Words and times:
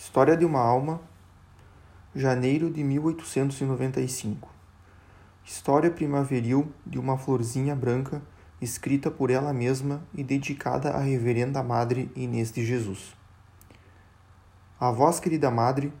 História 0.00 0.36
de 0.36 0.44
uma 0.44 0.60
Alma, 0.60 1.00
janeiro 2.14 2.70
de 2.70 2.84
1895. 2.84 4.48
História 5.44 5.90
primaveril 5.90 6.72
de 6.86 7.00
uma 7.00 7.18
florzinha 7.18 7.74
branca, 7.74 8.22
escrita 8.60 9.10
por 9.10 9.28
ela 9.28 9.52
mesma 9.52 10.00
e 10.14 10.22
dedicada 10.22 10.90
à 10.90 11.00
Reverenda 11.00 11.64
Madre 11.64 12.12
Inês 12.14 12.52
de 12.52 12.64
Jesus. 12.64 13.12
A 14.78 14.92
vós, 14.92 15.18
querida 15.18 15.50
Madre, 15.50 15.92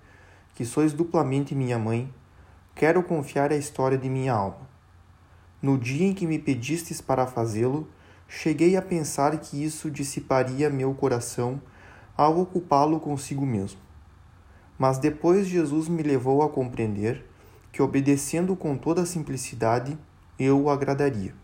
que 0.54 0.64
sois 0.64 0.92
duplamente 0.92 1.52
minha 1.52 1.76
mãe, 1.76 2.08
quero 2.76 3.02
confiar 3.02 3.50
a 3.50 3.56
história 3.56 3.98
de 3.98 4.08
minha 4.08 4.32
alma. 4.32 4.68
No 5.60 5.76
dia 5.76 6.06
em 6.06 6.14
que 6.14 6.24
me 6.24 6.38
pedistes 6.38 7.00
para 7.00 7.26
fazê-lo, 7.26 7.88
cheguei 8.28 8.76
a 8.76 8.80
pensar 8.80 9.36
que 9.40 9.62
isso 9.62 9.90
dissiparia 9.90 10.70
meu 10.70 10.94
coração 10.94 11.60
ao 12.16 12.38
ocupá-lo 12.40 13.00
consigo 13.00 13.44
mesmo. 13.44 13.87
Mas 14.78 14.98
depois 14.98 15.46
Jesus 15.46 15.88
me 15.88 16.02
levou 16.02 16.42
a 16.42 16.48
compreender 16.48 17.26
que, 17.72 17.82
obedecendo 17.82 18.54
com 18.54 18.78
toda 18.78 19.02
a 19.02 19.06
simplicidade, 19.06 19.98
eu 20.38 20.62
o 20.62 20.70
agradaria. 20.70 21.34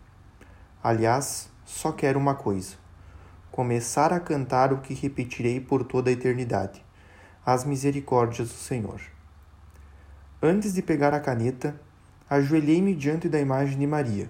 Aliás, 0.81 1.49
só 1.65 1.91
quero 1.91 2.17
uma 2.17 2.33
coisa: 2.33 2.75
começar 3.51 4.13
a 4.13 4.19
cantar 4.19 4.71
o 4.71 4.77
que 4.77 4.93
repetirei 4.93 5.59
por 5.59 5.83
toda 5.83 6.09
a 6.09 6.13
eternidade: 6.13 6.83
as 7.45 7.65
misericórdias 7.65 8.47
do 8.47 8.55
Senhor. 8.55 9.01
Antes 10.41 10.73
de 10.73 10.81
pegar 10.81 11.13
a 11.13 11.19
caneta, 11.19 11.79
ajoelhei-me 12.29 12.95
diante 12.95 13.27
da 13.27 13.39
imagem 13.39 13.77
de 13.77 13.87
Maria, 13.87 14.29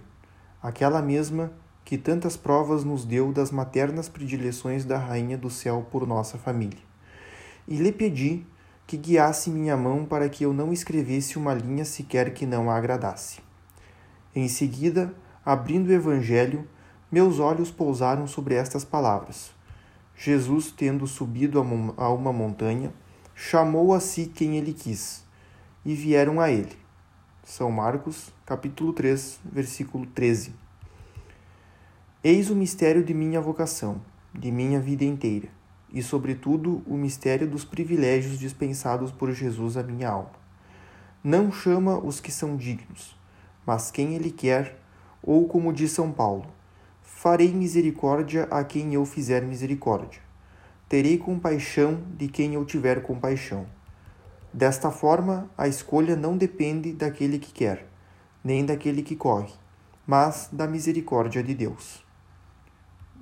aquela 0.61 1.01
mesma 1.01 1.51
que 1.83 1.97
tantas 1.97 2.35
provas 2.35 2.83
nos 2.83 3.05
deu 3.05 3.31
das 3.31 3.51
maternas 3.51 4.09
predileções 4.09 4.83
da 4.83 4.97
Rainha 4.97 5.37
do 5.37 5.51
Céu 5.51 5.85
por 5.91 6.07
nossa 6.07 6.37
família, 6.37 6.79
e 7.67 7.75
lhe 7.77 7.91
pedi 7.91 8.45
que 8.87 8.97
guiasse 8.97 9.49
minha 9.49 9.75
mão 9.75 10.05
para 10.05 10.29
que 10.29 10.43
eu 10.43 10.53
não 10.53 10.71
escrevesse 10.71 11.37
uma 11.37 11.53
linha 11.53 11.83
sequer 11.83 12.33
que 12.33 12.45
não 12.45 12.69
a 12.69 12.77
agradasse. 12.77 13.39
Em 14.35 14.47
seguida, 14.47 15.13
abrindo 15.43 15.87
o 15.87 15.93
Evangelho, 15.93 16.67
meus 17.11 17.39
olhos 17.39 17.71
pousaram 17.71 18.27
sobre 18.27 18.53
estas 18.53 18.85
palavras. 18.85 19.51
Jesus, 20.15 20.71
tendo 20.71 21.07
subido 21.07 21.59
a 21.97 22.09
uma 22.09 22.31
montanha, 22.31 22.93
chamou 23.33 23.93
a 23.93 23.99
si 23.99 24.27
quem 24.27 24.57
ele 24.57 24.73
quis, 24.73 25.25
e 25.83 25.93
vieram 25.95 26.39
a 26.39 26.51
ele. 26.51 26.77
São 27.43 27.71
Marcos, 27.71 28.33
capítulo 28.45 28.93
3, 28.93 29.39
versículo 29.45 30.05
13. 30.05 30.53
Eis 32.23 32.49
o 32.49 32.55
mistério 32.55 33.03
de 33.03 33.13
minha 33.13 33.41
vocação, 33.41 34.01
de 34.33 34.51
minha 34.51 34.79
vida 34.79 35.03
inteira 35.03 35.54
e, 35.95 36.03
sobretudo, 36.03 36.83
o 36.85 36.97
mistério 36.97 37.47
dos 37.47 37.63
privilégios 37.63 38.37
dispensados 38.37 39.13
por 39.13 39.31
Jesus 39.31 39.77
à 39.77 39.81
minha 39.81 40.09
alma. 40.09 40.33
Não 41.23 41.49
chama 41.53 41.97
os 41.97 42.19
que 42.19 42.33
são 42.33 42.57
dignos, 42.57 43.17
mas 43.65 43.89
quem 43.89 44.13
ele 44.13 44.29
quer, 44.29 44.77
ou 45.23 45.47
como 45.47 45.71
diz 45.71 45.91
São 45.91 46.11
Paulo, 46.11 46.47
farei 47.01 47.53
misericórdia 47.53 48.43
a 48.51 48.61
quem 48.65 48.93
eu 48.93 49.05
fizer 49.05 49.41
misericórdia. 49.43 50.19
Terei 50.89 51.17
compaixão 51.17 52.03
de 52.17 52.27
quem 52.27 52.55
eu 52.55 52.65
tiver 52.65 53.01
compaixão. 53.01 53.65
Desta 54.53 54.91
forma, 54.91 55.49
a 55.57 55.65
escolha 55.65 56.15
não 56.15 56.37
depende 56.37 56.91
daquele 56.91 57.39
que 57.39 57.53
quer, 57.53 57.87
nem 58.43 58.65
daquele 58.65 59.01
que 59.01 59.15
corre, 59.15 59.53
mas 60.05 60.49
da 60.51 60.67
misericórdia 60.67 61.41
de 61.41 61.55
Deus. 61.55 62.03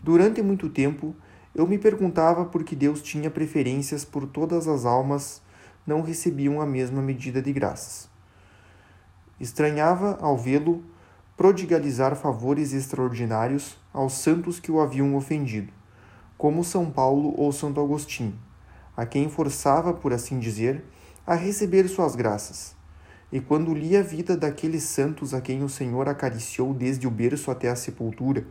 Durante 0.04 0.42
muito 0.42 0.70
tempo, 0.70 1.16
eu 1.56 1.68
me 1.68 1.78
perguntava 1.78 2.46
por 2.46 2.64
que 2.64 2.76
Deus 2.76 3.02
tinha 3.02 3.30
preferências 3.30 4.04
por 4.04 4.26
todas 4.26 4.68
as 4.68 4.86
almas 4.86 5.42
não 5.86 6.02
recebiam 6.02 6.60
a 6.60 6.66
mesma 6.66 7.02
medida 7.02 7.42
de 7.42 7.54
graças. 7.54 8.10
Estranhava 9.40 10.18
ao 10.22 10.38
vê-lo 10.38 10.84
prodigalizar 11.38 12.16
favores 12.16 12.74
extraordinários 12.74 13.78
aos 13.92 14.14
santos 14.14 14.60
que 14.60 14.72
o 14.72 14.80
haviam 14.80 15.16
ofendido, 15.16 15.72
como 16.38 16.64
São 16.64 16.90
Paulo 16.90 17.34
ou 17.38 17.52
Santo 17.52 17.82
Agostinho, 17.82 18.38
a 18.96 19.06
quem 19.06 19.30
forçava, 19.30 19.94
por 19.94 20.14
assim 20.14 20.40
dizer, 20.40 20.84
a 21.26 21.36
receber 21.36 21.88
suas 21.88 22.16
graças. 22.16 22.76
E 23.32 23.40
quando 23.40 23.74
lia 23.74 24.00
a 24.00 24.04
vida 24.04 24.38
daqueles 24.38 24.84
santos 24.84 25.34
a 25.34 25.42
quem 25.42 25.64
o 25.64 25.70
Senhor 25.70 26.08
acariciou 26.08 26.74
desde 26.74 27.08
o 27.08 27.12
berço 27.12 27.50
até 27.50 27.70
a 27.70 27.76
sepultura, 27.76 28.46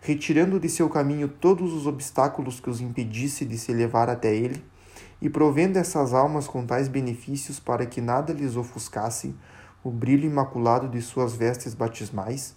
retirando 0.00 0.60
de 0.60 0.68
seu 0.68 0.88
caminho 0.88 1.28
todos 1.28 1.72
os 1.72 1.86
obstáculos 1.86 2.60
que 2.60 2.70
os 2.70 2.80
impedisse 2.80 3.44
de 3.44 3.58
se 3.58 3.72
elevar 3.72 4.08
até 4.08 4.34
ele, 4.34 4.62
e 5.20 5.28
provendo 5.28 5.78
essas 5.78 6.14
almas 6.14 6.46
com 6.46 6.64
tais 6.64 6.86
benefícios 6.86 7.58
para 7.58 7.84
que 7.84 8.00
nada 8.00 8.32
lhes 8.32 8.56
ofuscasse 8.56 9.34
o 9.82 9.90
brilho 9.90 10.26
imaculado 10.26 10.88
de 10.88 11.02
suas 11.02 11.34
vestes 11.34 11.74
batismais, 11.74 12.54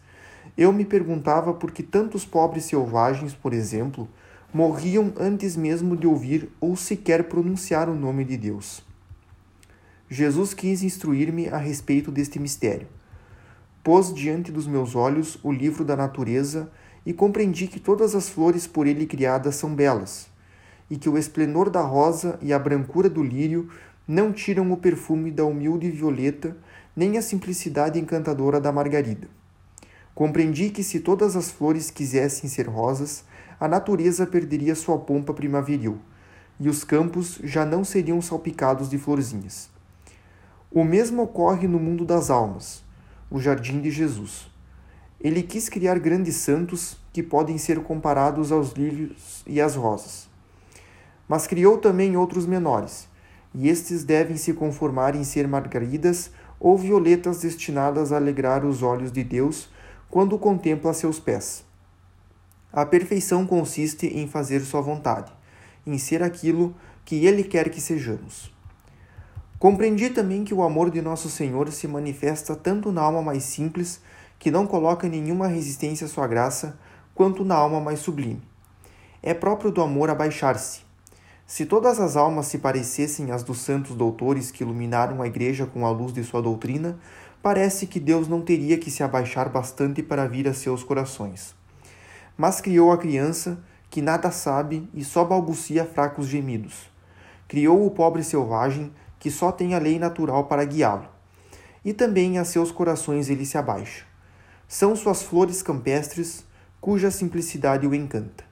eu 0.58 0.72
me 0.72 0.86
perguntava 0.86 1.54
por 1.54 1.72
que 1.72 1.84
tantos 1.84 2.26
pobres 2.26 2.66
selvagens, 2.66 3.34
por 3.34 3.54
exemplo, 3.54 4.08
morriam 4.54 5.14
antes 5.20 5.56
mesmo 5.56 5.96
de 5.96 6.06
ouvir 6.06 6.50
ou 6.60 6.76
sequer 6.76 7.24
pronunciar 7.26 7.90
o 7.90 7.96
nome 7.96 8.26
de 8.26 8.38
Deus. 8.38 8.84
Jesus 10.10 10.54
quis 10.54 10.84
instruir-me 10.84 11.48
a 11.48 11.58
respeito 11.58 12.12
deste 12.12 12.38
mistério. 12.38 12.88
Pôs 13.82 14.14
diante 14.14 14.52
dos 14.52 14.68
meus 14.68 14.94
olhos 14.94 15.40
o 15.42 15.52
livro 15.52 15.86
da 15.86 15.96
natureza 15.96 16.70
e 17.06 17.14
compreendi 17.14 17.68
que 17.68 17.80
todas 17.80 18.16
as 18.16 18.30
flores 18.30 18.68
por 18.68 18.86
ele 18.86 19.06
criadas 19.06 19.56
são 19.56 19.74
belas, 19.74 20.28
e 20.90 20.98
que 20.98 21.10
o 21.10 21.18
esplendor 21.18 21.70
da 21.70 21.82
rosa 21.82 22.38
e 22.42 22.54
a 22.54 22.60
brancura 22.60 23.10
do 23.10 23.24
lírio 23.24 23.70
não 24.08 24.32
tiram 24.32 24.72
o 24.72 24.78
perfume 24.78 25.32
da 25.32 25.46
humilde 25.46 25.90
violeta, 25.90 26.56
nem 26.96 27.18
a 27.18 27.22
simplicidade 27.22 28.00
encantadora 28.00 28.60
da 28.60 28.72
margarida. 28.72 29.28
Compreendi 30.14 30.70
que 30.70 30.84
se 30.84 31.00
todas 31.00 31.36
as 31.36 31.50
flores 31.50 31.90
quisessem 31.90 32.50
ser 32.50 32.68
rosas, 32.68 33.24
a 33.60 33.68
natureza 33.68 34.28
perderia 34.28 34.76
sua 34.76 34.98
pompa 34.98 35.34
primaveril, 35.34 36.00
e 36.60 36.68
os 36.68 36.84
campos 36.84 37.40
já 37.44 37.66
não 37.66 37.84
seriam 37.84 38.22
salpicados 38.22 38.90
de 38.90 38.98
florzinhas. 38.98 39.70
O 40.70 40.84
mesmo 40.84 41.24
ocorre 41.24 41.68
no 41.68 41.80
mundo 41.80 42.06
das 42.06 42.30
almas, 42.30 42.84
o 43.30 43.40
jardim 43.40 43.82
de 43.82 43.90
Jesus. 43.90 44.51
Ele 45.24 45.44
quis 45.44 45.70
criar 45.70 46.00
grandes 46.00 46.38
santos 46.38 46.98
que 47.14 47.22
podem 47.22 47.58
ser 47.58 47.82
comparados 47.84 48.52
aos 48.52 48.72
lírios 48.72 49.44
e 49.46 49.62
às 49.62 49.76
rosas. 49.76 50.28
Mas 51.28 51.46
criou 51.46 51.78
também 51.78 52.18
outros 52.18 52.48
menores, 52.48 53.08
e 53.54 53.70
estes 53.70 54.04
devem 54.04 54.36
se 54.36 54.52
conformar 54.54 55.16
em 55.16 55.24
ser 55.24 55.48
margaridas 55.48 56.32
ou 56.60 56.76
violetas 56.76 57.42
destinadas 57.42 58.12
a 58.12 58.18
alegrar 58.18 58.66
os 58.66 58.82
olhos 58.82 59.12
de 59.12 59.24
Deus 59.24 59.70
quando 60.10 60.40
contempla 60.40 60.94
seus 60.94 61.20
pés. 61.20 61.64
A 62.74 62.84
perfeição 62.86 63.46
consiste 63.46 64.08
em 64.08 64.28
fazer 64.28 64.62
sua 64.62 64.82
vontade, 64.82 65.32
em 65.86 65.98
ser 66.00 66.24
aquilo 66.24 66.76
que 67.06 67.26
ele 67.26 67.44
quer 67.44 67.70
que 67.70 67.80
sejamos. 67.80 68.52
Compreendi 69.60 70.10
também 70.10 70.44
que 70.44 70.54
o 70.54 70.64
amor 70.64 70.90
de 70.90 71.02
nosso 71.02 71.30
Senhor 71.30 71.72
se 71.72 71.88
manifesta 71.88 72.56
tanto 72.56 72.92
na 72.92 73.02
alma 73.02 73.22
mais 73.22 73.44
simples 73.44 74.02
que 74.42 74.50
não 74.50 74.66
coloca 74.66 75.08
nenhuma 75.08 75.46
resistência 75.46 76.06
à 76.06 76.10
sua 76.10 76.26
graça, 76.26 76.76
quanto 77.14 77.46
na 77.46 77.54
alma 77.54 77.80
mais 77.80 78.00
sublime. 78.00 78.42
É 79.22 79.36
próprio 79.36 79.70
do 79.70 79.84
amor 79.84 80.10
abaixar-se. 80.10 80.80
Se 81.46 81.64
todas 81.64 82.00
as 82.00 82.18
almas 82.18 82.48
se 82.48 82.58
parecessem 82.58 83.30
às 83.30 83.44
dos 83.44 83.60
santos 83.60 83.96
doutores 83.96 84.50
que 84.50 84.64
iluminaram 84.64 85.22
a 85.22 85.28
Igreja 85.28 85.68
com 85.68 85.86
a 85.86 85.92
luz 85.92 86.12
de 86.12 86.24
sua 86.24 86.42
doutrina, 86.42 86.98
parece 87.40 87.86
que 87.86 88.00
Deus 88.00 88.28
não 88.28 88.42
teria 88.42 88.80
que 88.80 88.90
se 88.90 89.04
abaixar 89.04 89.48
bastante 89.48 90.02
para 90.02 90.28
vir 90.28 90.48
a 90.48 90.56
seus 90.56 90.84
corações. 90.84 91.54
Mas 92.36 92.60
criou 92.60 92.92
a 92.92 92.98
criança, 92.98 93.64
que 93.92 94.02
nada 94.02 94.32
sabe 94.32 94.90
e 94.92 95.04
só 95.04 95.24
balbucia 95.24 95.86
fracos 95.86 96.26
gemidos. 96.26 96.90
Criou 97.48 97.86
o 97.86 97.92
pobre 97.92 98.24
selvagem, 98.24 98.92
que 99.20 99.30
só 99.30 99.52
tem 99.52 99.76
a 99.76 99.78
lei 99.78 100.00
natural 100.00 100.46
para 100.46 100.66
guiá-lo. 100.66 101.08
E 101.86 101.94
também 101.94 102.40
a 102.40 102.44
seus 102.44 102.72
corações 102.72 103.30
ele 103.30 103.46
se 103.46 103.56
abaixa 103.56 104.10
são 104.72 104.96
suas 104.96 105.22
flores 105.22 105.62
campestres, 105.62 106.46
cuja 106.80 107.12
simplicidade 107.12 107.86
o 107.86 107.94
encanta. 107.94 108.46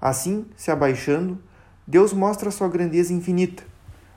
Assim, 0.00 0.44
se 0.56 0.72
abaixando, 0.72 1.38
Deus 1.86 2.12
mostra 2.12 2.50
sua 2.50 2.68
grandeza 2.68 3.12
infinita, 3.12 3.62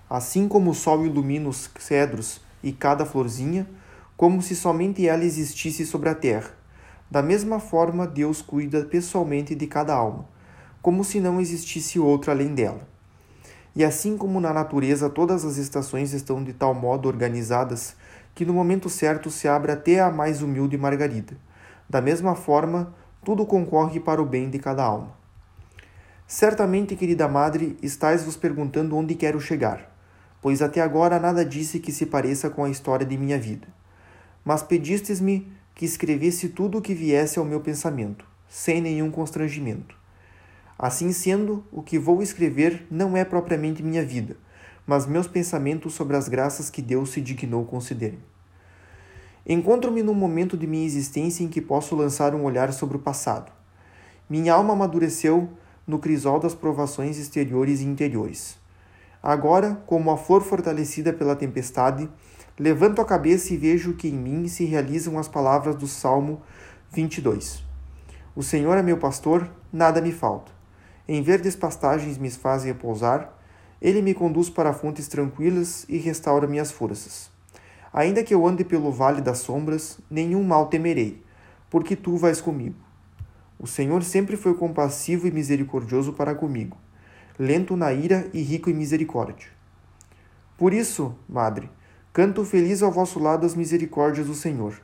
assim 0.09 0.47
como 0.47 0.71
o 0.71 0.73
sol 0.73 1.05
ilumina 1.05 1.49
os 1.49 1.69
cedros 1.77 2.41
e 2.63 2.71
cada 2.71 3.05
florzinha, 3.05 3.69
como 4.17 4.41
se 4.41 4.55
somente 4.55 5.07
ela 5.07 5.23
existisse 5.23 5.85
sobre 5.85 6.09
a 6.09 6.15
terra. 6.15 6.49
Da 7.11 7.21
mesma 7.21 7.59
forma, 7.59 8.07
Deus 8.07 8.41
cuida 8.41 8.83
pessoalmente 8.83 9.53
de 9.53 9.67
cada 9.67 9.93
alma, 9.93 10.27
como 10.81 11.03
se 11.03 11.19
não 11.19 11.39
existisse 11.39 11.99
outra 11.99 12.31
além 12.31 12.55
dela. 12.55 12.87
E 13.75 13.83
assim 13.83 14.17
como 14.17 14.41
na 14.41 14.51
natureza 14.51 15.11
todas 15.11 15.45
as 15.45 15.57
estações 15.57 16.11
estão 16.11 16.43
de 16.43 16.53
tal 16.53 16.73
modo 16.73 17.07
organizadas 17.07 17.95
que 18.37 18.45
no 18.45 18.53
momento 18.53 18.87
certo 18.87 19.31
se 19.31 19.47
abre 19.47 19.71
até 19.71 19.99
a 19.99 20.11
mais 20.11 20.43
humilde 20.43 20.77
margarida. 20.77 21.35
Da 21.89 21.99
mesma 21.99 22.35
forma, 22.35 22.93
tudo 23.25 23.47
concorre 23.47 23.99
para 23.99 24.21
o 24.21 24.25
bem 24.27 24.47
de 24.47 24.59
cada 24.59 24.83
alma. 24.83 25.17
Certamente, 26.27 26.95
querida 26.95 27.27
madre, 27.27 27.75
estáis 27.81 28.23
vos 28.23 28.37
perguntando 28.37 28.95
onde 28.95 29.15
quero 29.15 29.41
chegar, 29.41 29.91
pois 30.39 30.61
até 30.61 30.81
agora 30.81 31.19
nada 31.19 31.43
disse 31.43 31.79
que 31.79 31.91
se 31.91 32.05
pareça 32.05 32.47
com 32.47 32.63
a 32.63 32.69
história 32.69 33.07
de 33.07 33.17
minha 33.17 33.39
vida. 33.39 33.67
Mas 34.45 34.61
pedistes-me 34.61 35.51
que 35.73 35.85
escrevesse 35.85 36.49
tudo 36.49 36.77
o 36.77 36.81
que 36.81 36.93
viesse 36.93 37.39
ao 37.39 37.45
meu 37.45 37.59
pensamento, 37.59 38.23
sem 38.47 38.79
nenhum 38.79 39.09
constrangimento. 39.09 39.97
Assim 40.77 41.11
sendo, 41.11 41.65
o 41.71 41.81
que 41.81 41.97
vou 41.97 42.21
escrever 42.21 42.85
não 42.91 43.17
é 43.17 43.25
propriamente 43.25 43.81
minha 43.81 44.05
vida, 44.05 44.37
mas 44.87 45.05
meus 45.05 45.27
pensamentos 45.27 45.93
sobre 45.93 46.15
as 46.15 46.29
graças 46.29 46.69
que 46.69 46.81
Deus 46.81 47.11
se 47.11 47.19
dignou 47.19 47.65
conceder. 47.65 48.17
Encontro-me 49.45 50.01
num 50.01 50.13
momento 50.13 50.57
de 50.57 50.65
minha 50.65 50.85
existência 50.85 51.43
em 51.43 51.49
que 51.49 51.61
posso 51.61 51.95
lançar 51.95 52.33
um 52.33 52.43
olhar 52.43 52.71
sobre 52.71 52.95
o 52.95 53.01
passado. 53.01 53.51
Minha 54.29 54.53
alma 54.53 54.73
amadureceu 54.73 55.49
no 55.85 55.99
crisol 55.99 56.39
das 56.39 56.55
provações 56.55 57.17
exteriores 57.17 57.81
e 57.81 57.85
interiores. 57.85 58.57
Agora, 59.21 59.81
como 59.85 60.09
a 60.11 60.17
flor 60.17 60.41
fortalecida 60.41 61.11
pela 61.11 61.35
tempestade, 61.35 62.09
levanto 62.57 63.01
a 63.01 63.05
cabeça 63.05 63.53
e 63.53 63.57
vejo 63.57 63.93
que 63.93 64.07
em 64.07 64.13
mim 64.13 64.47
se 64.47 64.65
realizam 64.65 65.17
as 65.19 65.27
palavras 65.27 65.75
do 65.75 65.87
Salmo 65.87 66.41
22. 66.91 67.63
O 68.35 68.43
Senhor 68.43 68.77
é 68.77 68.83
meu 68.83 68.97
pastor, 68.97 69.49
nada 69.71 70.01
me 70.01 70.11
falta. 70.11 70.51
Em 71.07 71.21
verdes 71.21 71.55
pastagens 71.55 72.17
me 72.17 72.29
faz 72.29 72.63
repousar, 72.63 73.36
ele 73.81 74.01
me 74.01 74.13
conduz 74.13 74.49
para 74.49 74.73
fontes 74.73 75.07
tranquilas 75.07 75.85
e 75.87 75.97
restaura 75.97 76.47
minhas 76.47 76.71
forças. 76.71 77.29
Ainda 77.93 78.23
que 78.23 78.33
eu 78.33 78.45
ande 78.45 78.63
pelo 78.63 78.91
vale 78.91 79.21
das 79.21 79.39
sombras, 79.39 79.99
nenhum 80.09 80.43
mal 80.43 80.67
temerei, 80.67 81.23
porque 81.69 81.95
tu 81.95 82.17
vais 82.17 82.41
comigo. 82.41 82.75
O 83.59 83.67
Senhor 83.67 84.03
sempre 84.03 84.35
foi 84.35 84.53
compassivo 84.53 85.27
e 85.27 85.31
misericordioso 85.31 86.13
para 86.13 86.35
comigo, 86.35 86.77
lento 87.39 87.75
na 87.75 87.93
ira 87.93 88.29
e 88.33 88.41
rico 88.41 88.69
em 88.69 88.73
misericórdia. 88.73 89.47
Por 90.57 90.73
isso, 90.73 91.15
madre, 91.29 91.69
canto 92.11 92.43
feliz 92.43 92.81
ao 92.81 92.91
vosso 92.91 93.19
lado 93.19 93.45
as 93.45 93.55
misericórdias 93.55 94.27
do 94.27 94.33
Senhor. 94.33 94.79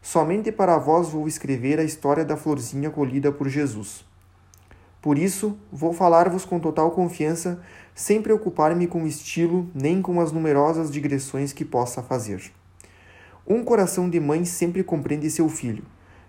Somente 0.00 0.50
para 0.50 0.78
vós 0.78 1.10
vou 1.10 1.28
escrever 1.28 1.78
a 1.78 1.84
história 1.84 2.24
da 2.24 2.36
florzinha 2.36 2.90
colhida 2.90 3.30
por 3.30 3.48
Jesus 3.48 4.04
por 5.02 5.18
isso, 5.18 5.58
vou 5.72 5.92
falar-vos 5.92 6.44
com 6.44 6.60
total 6.60 6.92
confiança, 6.92 7.60
sem 7.92 8.22
preocupar-me 8.22 8.86
com 8.86 9.02
o 9.02 9.06
estilo 9.08 9.68
nem 9.74 10.00
com 10.00 10.20
as 10.20 10.30
numerosas 10.30 10.92
digressões 10.92 11.52
que 11.52 11.64
possa 11.64 12.04
fazer. 12.04 12.52
Um 13.44 13.64
coração 13.64 14.08
de 14.08 14.20
mãe 14.20 14.44
sempre 14.44 14.84
compreende 14.84 15.28
seu 15.28 15.48
filho, 15.48 15.84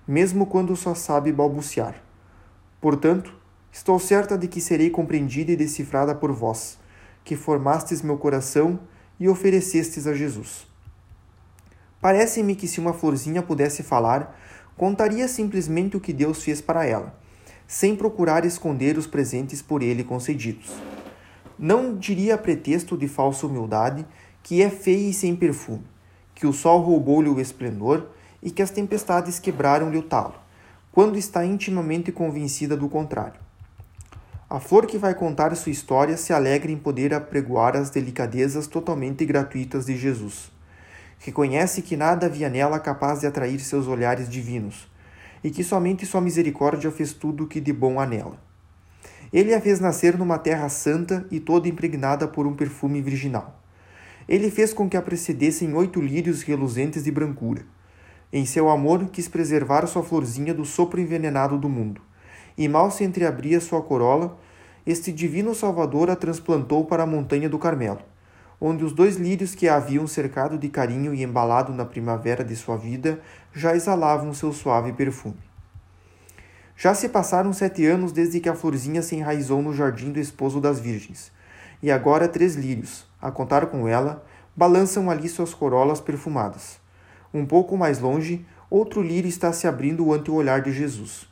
mesmo 0.08 0.48
quando 0.48 0.76
só 0.76 0.96
sabe 0.96 1.32
balbuciar. 1.32 2.02
Portanto, 2.82 3.32
estou 3.72 4.00
certa 4.00 4.36
de 4.36 4.48
que 4.48 4.60
serei 4.60 4.90
compreendida 4.90 5.52
e 5.52 5.56
decifrada 5.56 6.16
por 6.16 6.32
vós, 6.32 6.80
que 7.24 7.36
formastes 7.36 8.02
meu 8.02 8.18
coração 8.18 8.80
e 9.20 9.30
oferecestes 9.30 10.08
a 10.08 10.16
Jesus. 10.16 10.66
Parece-me 12.02 12.56
que 12.56 12.68
se 12.68 12.80
uma 12.80 12.92
florzinha 12.92 13.44
pudesse 13.44 13.84
falar, 13.84 14.36
contaria 14.76 15.28
simplesmente 15.28 15.96
o 15.96 16.02
que 16.02 16.12
Deus 16.12 16.44
fez 16.44 16.60
para 16.60 16.88
ela 16.88 17.22
sem 17.74 17.96
procurar 17.96 18.46
esconder 18.46 19.00
os 19.00 19.08
presentes 19.08 19.60
por 19.60 19.82
ele 19.82 20.04
concedidos. 20.04 20.72
Não 21.58 21.98
diria 21.98 22.36
a 22.36 22.38
pretexto 22.38 22.96
de 22.96 23.08
falsa 23.08 23.48
humildade 23.48 24.06
que 24.44 24.62
é 24.62 24.70
feia 24.70 25.10
e 25.10 25.12
sem 25.12 25.36
perfume, 25.36 25.82
que 26.36 26.46
o 26.46 26.54
sol 26.54 26.82
roubou-lhe 26.82 27.30
o 27.30 27.40
esplendor 27.40 28.10
e 28.44 28.52
que 28.52 28.62
as 28.62 28.70
tempestades 28.70 29.40
quebraram-lhe 29.40 29.98
o 29.98 30.04
talo, 30.04 30.36
quando 30.92 31.18
está 31.18 31.44
intimamente 31.44 32.12
convencida 32.12 32.78
do 32.78 32.88
contrário. 32.88 33.42
A 34.48 34.60
flor 34.60 34.86
que 34.86 35.00
vai 35.00 35.16
contar 35.16 35.56
sua 35.56 35.72
história 35.72 36.16
se 36.16 36.32
alegra 36.32 36.72
em 36.72 36.78
poder 36.78 37.12
apregoar 37.12 37.76
as 37.76 37.90
delicadezas 37.90 38.68
totalmente 38.68 39.26
gratuitas 39.26 39.88
de 39.88 39.98
Jesus. 39.98 40.52
Reconhece 41.18 41.82
que 41.82 41.98
nada 41.98 42.28
havia 42.28 42.50
nela 42.50 42.80
capaz 42.80 43.22
de 43.22 43.26
atrair 43.26 43.60
seus 43.60 43.88
olhares 43.88 44.30
divinos, 44.30 44.93
e 45.44 45.52
que 45.52 45.64
somente 45.64 46.06
sua 46.06 46.22
misericórdia 46.22 46.90
fez 46.90 47.14
tudo 47.14 47.44
o 47.44 47.48
que 47.48 47.60
de 47.60 47.74
bom 47.74 48.00
há 48.00 48.06
nela. 48.06 48.40
Ele 49.32 49.54
a 49.54 49.60
fez 49.60 49.80
nascer 49.80 50.18
numa 50.18 50.38
terra 50.38 50.70
santa 50.70 51.26
e 51.30 51.40
toda 51.40 51.68
impregnada 51.68 52.28
por 52.28 52.48
um 52.48 52.56
perfume 52.56 53.02
virginal. 53.02 53.60
Ele 54.30 54.50
fez 54.50 54.74
com 54.74 54.88
que 54.88 54.96
a 54.96 55.02
precedessem 55.02 55.74
oito 55.74 56.00
lírios 56.00 56.44
reluzentes 56.44 57.04
de 57.04 57.12
brancura. 57.12 57.66
Em 58.32 58.46
seu 58.46 58.70
amor, 58.70 59.10
quis 59.12 59.28
preservar 59.28 59.86
sua 59.88 60.04
florzinha 60.04 60.54
do 60.54 60.64
sopro 60.64 61.02
envenenado 61.02 61.58
do 61.58 61.68
mundo. 61.68 62.02
E 62.58 62.68
mal 62.68 62.90
se 62.90 63.04
entreabria 63.04 63.60
sua 63.60 63.82
corola, 63.82 64.38
este 64.86 65.12
divino 65.12 65.54
Salvador 65.54 66.10
a 66.10 66.16
transplantou 66.16 66.86
para 66.86 67.04
a 67.04 67.08
montanha 67.08 67.50
do 67.50 67.60
Carmelo 67.60 68.13
onde 68.66 68.86
os 68.86 68.94
dois 68.94 69.18
lírios 69.18 69.54
que 69.54 69.68
a 69.68 69.76
haviam 69.76 70.08
cercado 70.08 70.58
de 70.58 70.70
carinho 70.70 71.14
e 71.14 71.22
embalado 71.22 71.74
na 71.74 71.84
primavera 71.84 72.46
de 72.46 72.56
sua 72.56 72.78
vida 72.78 73.20
já 73.54 73.76
exalavam 73.76 74.34
seu 74.34 74.54
suave 74.54 74.94
perfume. 74.94 75.36
Já 76.78 76.96
se 76.96 77.10
passaram 77.10 77.52
sete 77.52 77.86
anos 77.86 78.14
desde 78.14 78.40
que 78.40 78.48
a 78.48 78.56
florzinha 78.56 79.02
se 79.02 79.18
enraizou 79.18 79.62
no 79.62 79.74
jardim 79.74 80.14
do 80.14 80.20
esposo 80.20 80.62
das 80.62 80.80
virgens, 80.80 81.30
e 81.82 81.92
agora 81.92 82.26
três 82.26 82.56
lírios, 82.56 83.06
a 83.22 83.30
contar 83.30 83.66
com 83.66 83.86
ela, 83.86 84.26
balançam 84.56 85.12
ali 85.12 85.28
suas 85.28 85.54
corolas 85.54 86.00
perfumadas. 86.00 86.80
Um 87.34 87.46
pouco 87.46 87.78
mais 87.78 88.00
longe, 88.00 88.46
outro 88.70 89.02
lírio 89.02 89.28
está 89.28 89.52
se 89.52 89.68
abrindo 89.68 90.14
ante 90.14 90.32
o 90.32 90.36
olhar 90.36 90.62
de 90.62 90.72
Jesus, 90.72 91.28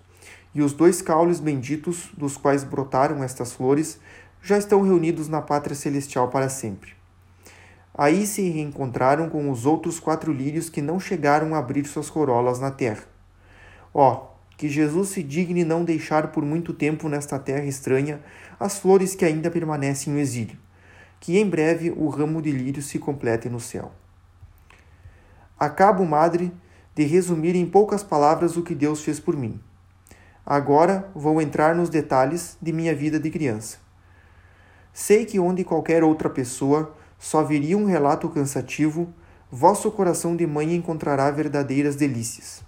e 0.54 0.62
os 0.62 0.74
dois 0.74 1.02
caules 1.02 1.40
benditos 1.40 2.10
dos 2.18 2.36
quais 2.36 2.66
brotaram 2.66 3.24
estas 3.24 3.54
flores 3.54 4.02
já 4.44 4.58
estão 4.58 4.82
reunidos 4.82 5.30
na 5.30 5.42
pátria 5.42 5.78
celestial 5.78 6.28
para 6.28 6.50
sempre. 6.50 7.00
Aí 7.94 8.26
se 8.26 8.50
reencontraram 8.50 9.30
com 9.30 9.50
os 9.50 9.66
outros 9.66 10.00
quatro 10.00 10.32
lírios 10.32 10.70
que 10.70 10.82
não 10.82 11.00
chegaram 11.00 11.54
a 11.54 11.58
abrir 11.58 11.86
suas 11.86 12.10
corolas 12.10 12.60
na 12.60 12.72
terra. 12.72 13.04
Ó, 13.94 14.14
oh, 14.14 14.32
que 14.58 14.70
Jesus 14.70 15.10
se 15.10 15.24
digne 15.24 15.66
não 15.66 15.84
deixar 15.84 16.32
por 16.32 16.46
muito 16.46 16.74
tempo 16.74 17.10
nesta 17.10 17.38
terra 17.38 17.66
estranha 17.66 18.22
as 18.60 18.78
flores 18.78 19.16
que 19.16 19.26
ainda 19.26 19.52
permanecem 19.52 20.14
no 20.14 20.20
exílio, 20.20 20.58
que 21.20 21.40
em 21.40 21.50
breve 21.50 21.92
o 21.92 22.08
ramo 22.08 22.42
de 22.42 22.52
lírios 22.52 22.86
se 22.86 23.00
complete 23.00 23.50
no 23.50 23.60
céu. 23.60 23.92
Acabo, 25.60 26.06
madre, 26.06 26.54
de 26.96 27.04
resumir 27.04 27.56
em 27.56 27.66
poucas 27.66 28.04
palavras 28.04 28.56
o 28.56 28.64
que 28.64 28.76
Deus 28.76 29.04
fez 29.04 29.20
por 29.20 29.36
mim. 29.36 29.60
Agora 30.46 31.10
vou 31.14 31.42
entrar 31.42 31.76
nos 31.76 31.90
detalhes 31.90 32.58
de 32.62 32.72
minha 32.72 32.96
vida 32.96 33.20
de 33.20 33.30
criança. 33.30 33.78
Sei 34.94 35.26
que 35.26 35.40
onde 35.40 35.64
qualquer 35.64 36.04
outra 36.04 36.30
pessoa 36.30 36.96
só 37.22 37.44
viria 37.44 37.78
um 37.78 37.86
relato 37.86 38.28
cansativo, 38.30 39.14
vosso 39.52 39.92
coração 39.92 40.36
de 40.36 40.48
mãe 40.48 40.74
encontrará 40.74 41.30
verdadeiras 41.30 41.96
delícias. 41.96 42.64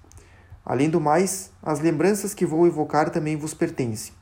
Além 0.64 0.92
do 0.92 1.02
mais, 1.02 1.50
as 1.64 1.80
lembranças 1.80 2.36
que 2.36 2.46
vou 2.46 2.68
evocar 2.68 3.10
também 3.10 3.36
vos 3.36 3.56
pertencem, 3.56 4.14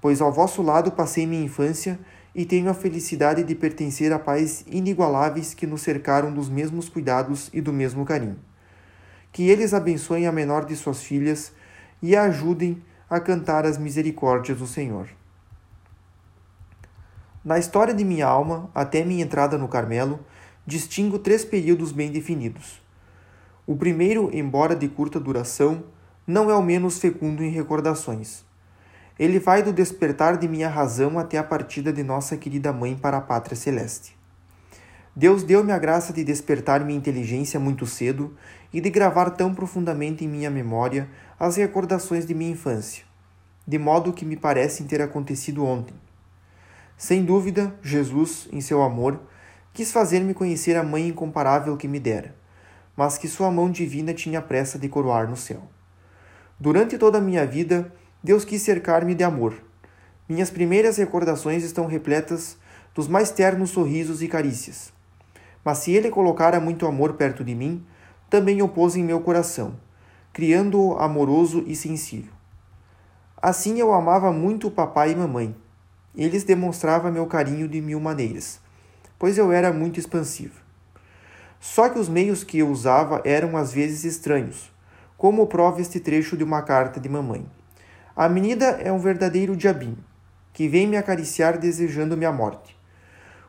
pois 0.00 0.20
ao 0.20 0.32
vosso 0.32 0.60
lado 0.60 0.90
passei 0.90 1.24
minha 1.24 1.44
infância 1.44 2.00
e 2.34 2.44
tenho 2.44 2.68
a 2.68 2.74
felicidade 2.74 3.44
de 3.44 3.54
pertencer 3.54 4.12
a 4.12 4.18
pais 4.18 4.64
inigualáveis 4.66 5.54
que 5.54 5.68
nos 5.68 5.82
cercaram 5.82 6.34
dos 6.34 6.48
mesmos 6.48 6.88
cuidados 6.88 7.48
e 7.52 7.60
do 7.60 7.72
mesmo 7.72 8.04
carinho. 8.04 8.40
Que 9.30 9.48
eles 9.48 9.72
abençoem 9.72 10.26
a 10.26 10.32
menor 10.32 10.64
de 10.64 10.74
suas 10.74 11.00
filhas 11.00 11.52
e 12.02 12.16
a 12.16 12.24
ajudem 12.24 12.82
a 13.08 13.20
cantar 13.20 13.64
as 13.64 13.78
misericórdias 13.78 14.58
do 14.58 14.66
Senhor. 14.66 15.19
Na 17.50 17.58
história 17.58 17.92
de 17.92 18.04
minha 18.04 18.28
alma, 18.28 18.70
até 18.72 19.04
minha 19.04 19.24
entrada 19.24 19.58
no 19.58 19.66
Carmelo, 19.66 20.20
distingo 20.64 21.18
três 21.18 21.44
períodos 21.44 21.90
bem 21.90 22.12
definidos. 22.12 22.80
O 23.66 23.74
primeiro, 23.74 24.30
embora 24.32 24.76
de 24.76 24.86
curta 24.86 25.18
duração, 25.18 25.82
não 26.24 26.48
é 26.48 26.54
o 26.54 26.62
menos 26.62 27.00
fecundo 27.00 27.42
em 27.42 27.50
recordações. 27.50 28.44
Ele 29.18 29.40
vai 29.40 29.64
do 29.64 29.72
despertar 29.72 30.36
de 30.36 30.46
minha 30.46 30.68
razão 30.68 31.18
até 31.18 31.38
a 31.38 31.42
partida 31.42 31.92
de 31.92 32.04
nossa 32.04 32.36
querida 32.36 32.72
mãe 32.72 32.94
para 32.94 33.16
a 33.16 33.20
pátria 33.20 33.56
celeste. 33.56 34.16
Deus 35.16 35.42
deu-me 35.42 35.72
a 35.72 35.78
graça 35.80 36.12
de 36.12 36.22
despertar 36.22 36.84
minha 36.84 36.96
inteligência 36.96 37.58
muito 37.58 37.84
cedo 37.84 38.32
e 38.72 38.80
de 38.80 38.90
gravar 38.90 39.28
tão 39.30 39.52
profundamente 39.52 40.24
em 40.24 40.28
minha 40.28 40.50
memória 40.50 41.08
as 41.36 41.56
recordações 41.56 42.24
de 42.24 42.32
minha 42.32 42.52
infância, 42.52 43.02
de 43.66 43.76
modo 43.76 44.12
que 44.12 44.24
me 44.24 44.36
parecem 44.36 44.86
ter 44.86 45.02
acontecido 45.02 45.64
ontem 45.64 45.96
sem 47.00 47.24
dúvida, 47.24 47.74
Jesus, 47.82 48.46
em 48.52 48.60
seu 48.60 48.82
amor, 48.82 49.18
quis 49.72 49.90
fazer-me 49.90 50.34
conhecer 50.34 50.76
a 50.76 50.82
mãe 50.82 51.08
incomparável 51.08 51.74
que 51.74 51.88
me 51.88 51.98
dera, 51.98 52.36
mas 52.94 53.16
que 53.16 53.26
sua 53.26 53.50
mão 53.50 53.70
divina 53.70 54.12
tinha 54.12 54.42
pressa 54.42 54.78
de 54.78 54.86
coroar 54.86 55.26
no 55.26 55.34
céu. 55.34 55.62
Durante 56.58 56.98
toda 56.98 57.16
a 57.16 57.20
minha 57.22 57.46
vida, 57.46 57.90
Deus 58.22 58.44
quis 58.44 58.60
cercar-me 58.60 59.14
de 59.14 59.24
amor. 59.24 59.54
Minhas 60.28 60.50
primeiras 60.50 60.98
recordações 60.98 61.64
estão 61.64 61.86
repletas 61.86 62.58
dos 62.94 63.08
mais 63.08 63.30
ternos 63.30 63.70
sorrisos 63.70 64.20
e 64.20 64.28
carícias. 64.28 64.92
Mas 65.64 65.78
se 65.78 65.92
ele 65.92 66.10
colocara 66.10 66.60
muito 66.60 66.86
amor 66.86 67.14
perto 67.14 67.42
de 67.42 67.54
mim, 67.54 67.82
também 68.28 68.60
o 68.60 68.68
pôs 68.68 68.94
em 68.94 69.02
meu 69.02 69.22
coração, 69.22 69.74
criando-o 70.34 70.98
amoroso 70.98 71.64
e 71.66 71.74
sensível. 71.74 72.34
Assim 73.40 73.80
eu 73.80 73.90
amava 73.90 74.30
muito 74.30 74.68
o 74.68 74.70
papai 74.70 75.12
e 75.12 75.16
mamãe. 75.16 75.56
Eles 76.16 76.44
demonstravam 76.44 77.12
meu 77.12 77.26
carinho 77.26 77.68
de 77.68 77.80
mil 77.80 78.00
maneiras, 78.00 78.60
pois 79.18 79.38
eu 79.38 79.52
era 79.52 79.72
muito 79.72 80.00
expansiva. 80.00 80.58
Só 81.60 81.88
que 81.88 81.98
os 81.98 82.08
meios 82.08 82.42
que 82.42 82.58
eu 82.58 82.68
usava 82.68 83.20
eram 83.24 83.56
às 83.56 83.72
vezes 83.72 84.04
estranhos, 84.04 84.72
como 85.16 85.46
prova 85.46 85.80
este 85.80 86.00
trecho 86.00 86.36
de 86.36 86.42
uma 86.42 86.62
carta 86.62 86.98
de 86.98 87.08
mamãe. 87.08 87.46
A 88.16 88.28
menina 88.28 88.64
é 88.64 88.90
um 88.90 88.98
verdadeiro 88.98 89.54
diabinho, 89.54 89.98
que 90.52 90.66
vem 90.66 90.86
me 90.86 90.96
acariciar 90.96 91.58
desejando 91.58 92.16
minha 92.16 92.32
morte. 92.32 92.76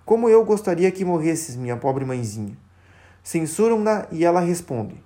Como 0.05 0.29
eu 0.29 0.43
gostaria 0.45 0.91
que 0.91 1.05
morresses, 1.05 1.55
minha 1.55 1.77
pobre 1.77 2.05
mãezinha. 2.05 2.57
Censuram-na 3.23 4.07
e 4.11 4.25
ela 4.25 4.39
responde: 4.39 5.01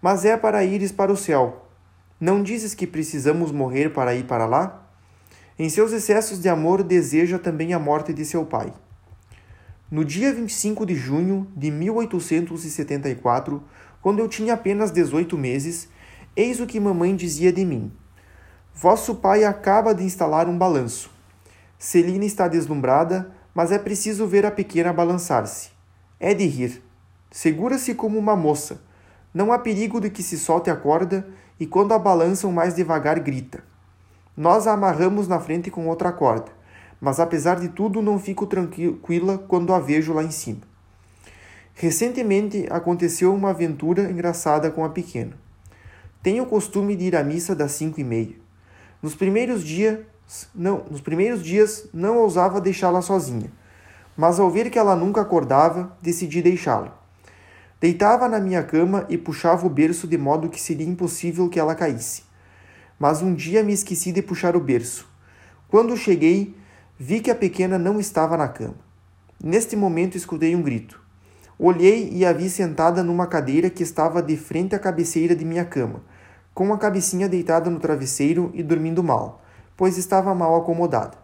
Mas 0.00 0.24
é 0.24 0.36
para 0.36 0.64
ires 0.64 0.92
para 0.92 1.12
o 1.12 1.16
céu. 1.16 1.66
Não 2.20 2.42
dizes 2.42 2.74
que 2.74 2.86
precisamos 2.86 3.52
morrer 3.52 3.90
para 3.90 4.14
ir 4.14 4.24
para 4.24 4.46
lá? 4.46 4.87
Em 5.58 5.68
seus 5.68 5.92
excessos 5.92 6.40
de 6.40 6.48
amor, 6.48 6.84
deseja 6.84 7.36
também 7.36 7.74
a 7.74 7.80
morte 7.80 8.14
de 8.14 8.24
seu 8.24 8.46
pai. 8.46 8.72
No 9.90 10.04
dia 10.04 10.32
25 10.32 10.86
de 10.86 10.94
junho 10.94 11.48
de 11.56 11.68
1874, 11.68 13.60
quando 14.00 14.20
eu 14.20 14.28
tinha 14.28 14.54
apenas 14.54 14.92
18 14.92 15.36
meses, 15.36 15.88
eis 16.36 16.60
o 16.60 16.66
que 16.66 16.78
mamãe 16.78 17.16
dizia 17.16 17.52
de 17.52 17.64
mim: 17.64 17.90
Vosso 18.72 19.16
pai 19.16 19.42
acaba 19.42 19.92
de 19.92 20.04
instalar 20.04 20.46
um 20.46 20.56
balanço. 20.56 21.10
Celina 21.76 22.24
está 22.24 22.46
deslumbrada, 22.46 23.34
mas 23.52 23.72
é 23.72 23.80
preciso 23.80 24.28
ver 24.28 24.46
a 24.46 24.52
pequena 24.52 24.92
balançar-se. 24.92 25.70
É 26.20 26.34
de 26.34 26.46
rir. 26.46 26.80
Segura-se 27.32 27.96
como 27.96 28.16
uma 28.16 28.36
moça. 28.36 28.80
Não 29.34 29.52
há 29.52 29.58
perigo 29.58 30.00
de 30.00 30.08
que 30.08 30.22
se 30.22 30.38
solte 30.38 30.70
a 30.70 30.76
corda 30.76 31.26
e 31.58 31.66
quando 31.66 31.94
a 31.94 31.98
balançam 31.98 32.52
mais 32.52 32.74
devagar 32.74 33.18
grita. 33.18 33.64
Nós 34.38 34.68
a 34.68 34.72
amarramos 34.74 35.26
na 35.26 35.40
frente 35.40 35.68
com 35.68 35.88
outra 35.88 36.12
corda, 36.12 36.52
mas 37.00 37.18
apesar 37.18 37.58
de 37.58 37.70
tudo 37.70 38.00
não 38.00 38.20
fico 38.20 38.46
tranquila 38.46 39.36
quando 39.36 39.74
a 39.74 39.80
vejo 39.80 40.12
lá 40.12 40.22
em 40.22 40.30
cima. 40.30 40.60
Recentemente 41.74 42.64
aconteceu 42.70 43.34
uma 43.34 43.50
aventura 43.50 44.08
engraçada 44.08 44.70
com 44.70 44.84
a 44.84 44.90
pequena. 44.90 45.32
Tenho 46.22 46.44
o 46.44 46.46
costume 46.46 46.94
de 46.94 47.06
ir 47.06 47.16
à 47.16 47.24
missa 47.24 47.52
das 47.52 47.72
cinco 47.72 47.98
e 47.98 48.04
meia. 48.04 48.36
Nos 49.02 49.16
primeiros 49.16 49.64
dias, 49.64 49.98
não, 50.54 50.84
nos 50.88 51.00
primeiros 51.00 51.42
dias 51.42 51.88
não 51.92 52.18
ousava 52.18 52.60
deixá-la 52.60 53.02
sozinha, 53.02 53.50
mas 54.16 54.38
ao 54.38 54.48
ver 54.48 54.70
que 54.70 54.78
ela 54.78 54.94
nunca 54.94 55.20
acordava, 55.20 55.98
decidi 56.00 56.40
deixá-la. 56.40 56.96
Deitava 57.80 58.28
na 58.28 58.38
minha 58.38 58.62
cama 58.62 59.04
e 59.08 59.18
puxava 59.18 59.66
o 59.66 59.70
berço 59.70 60.06
de 60.06 60.16
modo 60.16 60.48
que 60.48 60.60
seria 60.60 60.86
impossível 60.86 61.48
que 61.48 61.58
ela 61.58 61.74
caísse. 61.74 62.27
Mas 62.98 63.22
um 63.22 63.34
dia 63.34 63.62
me 63.62 63.72
esqueci 63.72 64.10
de 64.10 64.22
puxar 64.22 64.56
o 64.56 64.60
berço. 64.60 65.08
Quando 65.68 65.96
cheguei, 65.96 66.54
vi 66.98 67.20
que 67.20 67.30
a 67.30 67.34
pequena 67.34 67.78
não 67.78 68.00
estava 68.00 68.36
na 68.36 68.48
cama. 68.48 68.74
Neste 69.42 69.76
momento 69.76 70.16
escutei 70.16 70.56
um 70.56 70.62
grito. 70.62 71.00
Olhei 71.58 72.08
e 72.12 72.24
a 72.24 72.32
vi 72.32 72.50
sentada 72.50 73.02
numa 73.02 73.26
cadeira 73.26 73.70
que 73.70 73.82
estava 73.82 74.22
de 74.22 74.36
frente 74.36 74.74
à 74.74 74.78
cabeceira 74.78 75.34
de 75.34 75.44
minha 75.44 75.64
cama, 75.64 76.02
com 76.54 76.72
a 76.72 76.78
cabecinha 76.78 77.28
deitada 77.28 77.70
no 77.70 77.78
travesseiro 77.78 78.50
e 78.54 78.62
dormindo 78.62 79.02
mal, 79.02 79.42
pois 79.76 79.96
estava 79.96 80.34
mal 80.34 80.56
acomodada. 80.56 81.18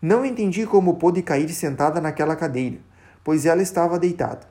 Não 0.00 0.24
entendi 0.24 0.66
como 0.66 0.96
pôde 0.96 1.22
cair 1.22 1.48
sentada 1.50 2.00
naquela 2.00 2.36
cadeira, 2.36 2.78
pois 3.24 3.44
ela 3.44 3.60
estava 3.62 3.98
deitada. 3.98 4.46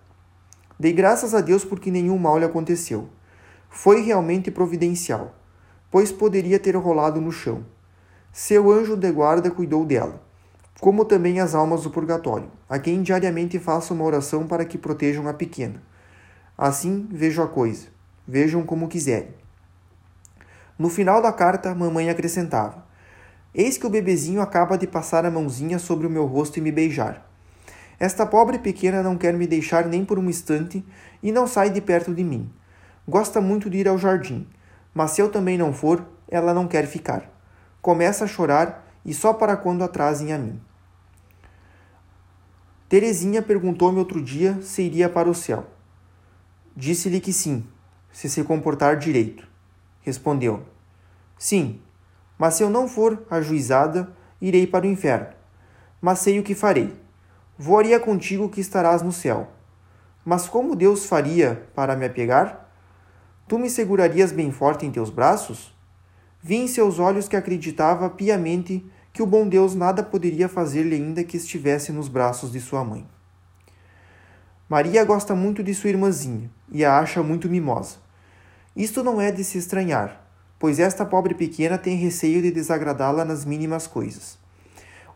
Dei 0.79 0.91
graças 0.91 1.33
a 1.33 1.41
Deus 1.41 1.63
porque 1.63 1.89
nenhum 1.89 2.17
mal 2.17 2.37
lhe 2.37 2.45
aconteceu. 2.45 3.07
Foi 3.69 4.01
realmente 4.01 4.51
providencial, 4.51 5.33
pois 5.95 6.11
poderia 6.11 6.59
ter 6.59 6.75
rolado 6.75 7.21
no 7.21 7.31
chão. 7.31 7.65
Seu 8.29 8.69
anjo 8.69 8.97
de 8.97 9.09
guarda 9.09 9.49
cuidou 9.49 9.85
dela, 9.85 10.21
como 10.81 11.05
também 11.05 11.39
as 11.39 11.55
almas 11.55 11.83
do 11.83 11.89
purgatório, 11.89 12.51
a 12.67 12.77
quem 12.77 13.01
diariamente 13.01 13.57
faço 13.59 13.93
uma 13.93 14.03
oração 14.03 14.45
para 14.45 14.65
que 14.65 14.77
protejam 14.77 15.25
a 15.25 15.33
pequena. 15.33 15.81
Assim 16.57 17.07
vejo 17.09 17.41
a 17.41 17.47
coisa, 17.47 17.87
vejam 18.27 18.65
como 18.65 18.89
quiserem. 18.89 19.29
No 20.77 20.89
final 20.89 21.21
da 21.21 21.31
carta, 21.31 21.73
mamãe 21.73 22.09
acrescentava: 22.09 22.85
Eis 23.53 23.77
que 23.77 23.87
o 23.87 23.89
bebezinho 23.89 24.41
acaba 24.41 24.77
de 24.77 24.87
passar 24.87 25.25
a 25.25 25.31
mãozinha 25.31 25.79
sobre 25.79 26.05
o 26.07 26.09
meu 26.09 26.25
rosto 26.25 26.57
e 26.57 26.61
me 26.61 26.73
beijar. 26.73 27.25
Esta 27.97 28.25
pobre 28.25 28.59
pequena 28.59 29.01
não 29.01 29.17
quer 29.17 29.33
me 29.33 29.47
deixar 29.47 29.85
nem 29.85 30.03
por 30.03 30.19
um 30.19 30.29
instante 30.29 30.85
e 31.23 31.31
não 31.31 31.47
sai 31.47 31.69
de 31.69 31.79
perto 31.79 32.13
de 32.13 32.21
mim. 32.21 32.51
Gosta 33.07 33.39
muito 33.39 33.69
de 33.69 33.77
ir 33.77 33.87
ao 33.87 33.97
jardim, 33.97 34.45
mas 34.95 35.11
se 35.11 35.21
eu 35.21 35.29
também 35.29 35.57
não 35.57 35.71
for, 35.71 36.03
ela 36.27 36.53
não 36.53 36.67
quer 36.67 36.87
ficar. 36.87 37.29
Começa 37.81 38.23
a 38.23 38.27
chorar 38.27 38.87
e 39.05 39.13
só 39.13 39.33
para 39.33 39.55
quando 39.55 39.83
atrasem 39.83 40.33
a 40.33 40.37
mim. 40.39 40.59
Terezinha 42.89 43.41
perguntou-me 43.41 43.99
outro 43.99 44.19
dia 44.19 44.59
se 44.61 44.81
iria 44.81 45.07
para 45.07 45.29
o 45.29 45.35
céu. 45.35 45.67
Disse-lhe 46.75 47.19
que 47.19 47.33
sim, 47.33 47.67
se 48.11 48.29
se 48.29 48.43
comportar 48.43 48.97
direito. 48.97 49.47
Respondeu: 50.01 50.63
Sim, 51.37 51.81
mas 52.37 52.53
se 52.53 52.63
eu 52.63 52.69
não 52.69 52.87
for 52.87 53.23
ajuizada, 53.29 54.15
irei 54.39 54.65
para 54.65 54.85
o 54.85 54.89
inferno. 54.89 55.27
Mas 56.01 56.19
sei 56.19 56.39
o 56.39 56.43
que 56.43 56.55
farei 56.55 57.05
voaria 57.57 57.99
contigo 57.99 58.49
que 58.49 58.59
estarás 58.59 59.01
no 59.01 59.11
céu. 59.11 59.47
Mas 60.23 60.47
como 60.47 60.75
Deus 60.75 61.05
faria 61.05 61.67
para 61.73 61.95
me 61.95 62.05
apegar? 62.05 62.64
Tu 63.47 63.59
me 63.59 63.69
segurarias 63.69 64.31
bem 64.31 64.51
forte 64.51 64.87
em 64.87 64.91
teus 64.91 65.11
braços? 65.11 65.71
Vi 66.41 66.55
em 66.55 66.67
seus 66.67 66.97
olhos 66.97 67.27
que 67.27 67.35
acreditava 67.35 68.09
piamente 68.09 68.83
que 69.13 69.21
o 69.21 69.25
bom 69.27 69.47
Deus 69.47 69.75
nada 69.75 70.01
poderia 70.01 70.49
fazer-lhe 70.49 70.95
ainda 70.95 71.23
que 71.23 71.37
estivesse 71.37 71.91
nos 71.91 72.07
braços 72.07 72.51
de 72.51 72.59
sua 72.59 72.83
mãe. 72.83 73.07
Maria 74.67 75.05
gosta 75.05 75.35
muito 75.35 75.63
de 75.63 75.75
sua 75.75 75.91
irmãzinha 75.91 76.49
e 76.71 76.83
a 76.83 76.97
acha 76.97 77.21
muito 77.21 77.47
mimosa. 77.47 77.97
Isto 78.75 79.03
não 79.03 79.21
é 79.21 79.31
de 79.31 79.43
se 79.43 79.59
estranhar, 79.59 80.27
pois 80.57 80.79
esta 80.79 81.05
pobre 81.05 81.35
pequena 81.35 81.77
tem 81.77 81.97
receio 81.97 82.41
de 82.41 82.49
desagradá-la 82.49 83.23
nas 83.23 83.45
mínimas 83.45 83.85
coisas. 83.85 84.39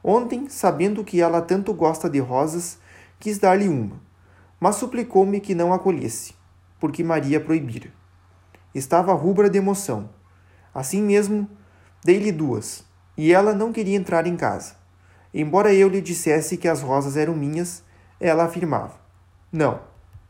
Ontem, 0.03 0.47
sabendo 0.49 1.03
que 1.03 1.19
ela 1.19 1.41
tanto 1.41 1.73
gosta 1.73 2.07
de 2.07 2.19
rosas, 2.19 2.77
quis 3.19 3.39
dar-lhe 3.39 3.67
uma, 3.67 3.99
mas 4.59 4.75
suplicou-me 4.75 5.39
que 5.39 5.55
não 5.55 5.73
a 5.73 5.79
colhesse, 5.79 6.35
porque 6.79 7.03
Maria 7.03 7.39
proibira. 7.39 7.98
Estava 8.73 9.13
rubra 9.13 9.49
de 9.49 9.57
emoção. 9.57 10.09
Assim 10.73 11.01
mesmo, 11.01 11.49
dei-lhe 12.03 12.31
duas, 12.31 12.83
e 13.17 13.33
ela 13.33 13.53
não 13.53 13.73
queria 13.73 13.97
entrar 13.97 14.27
em 14.27 14.35
casa. 14.35 14.75
Embora 15.33 15.73
eu 15.73 15.89
lhe 15.89 16.01
dissesse 16.01 16.57
que 16.57 16.67
as 16.67 16.81
rosas 16.81 17.17
eram 17.17 17.35
minhas, 17.35 17.83
ela 18.19 18.45
afirmava: 18.45 18.93
Não, 19.51 19.81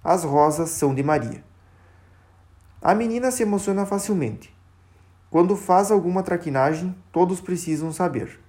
as 0.04 0.24
rosas 0.24 0.70
são 0.70 0.94
de 0.96 1.04
Maria. 1.04 1.44
A 2.82 2.96
menina 2.96 3.32
se 3.32 3.44
emociona 3.44 3.86
facilmente. 3.86 4.56
Quando 5.30 5.56
faz 5.56 5.92
alguma 5.92 6.24
traquinagem, 6.24 6.96
todos 7.12 7.42
precisam 7.42 7.92
saber. 7.92 8.40